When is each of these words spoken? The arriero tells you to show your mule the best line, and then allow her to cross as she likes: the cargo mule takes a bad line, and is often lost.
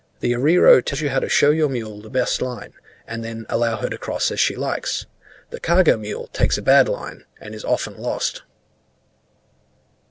The 0.19 0.33
arriero 0.33 0.81
tells 0.81 1.01
you 1.01 1.09
to 1.11 1.29
show 1.29 1.51
your 1.51 1.69
mule 1.69 2.01
the 2.01 2.09
best 2.09 2.41
line, 2.41 2.73
and 3.07 3.23
then 3.23 3.45
allow 3.49 3.77
her 3.77 3.87
to 3.87 3.99
cross 3.99 4.31
as 4.31 4.39
she 4.39 4.55
likes: 4.55 5.05
the 5.51 5.59
cargo 5.59 5.95
mule 5.95 6.25
takes 6.33 6.57
a 6.57 6.63
bad 6.63 6.89
line, 6.89 7.25
and 7.39 7.53
is 7.53 7.63
often 7.63 7.95
lost. 7.97 8.41